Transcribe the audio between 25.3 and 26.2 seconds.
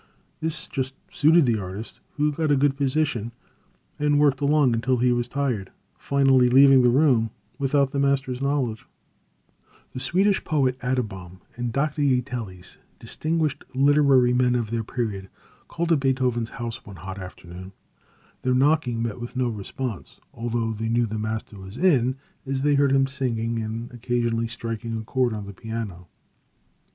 on the piano.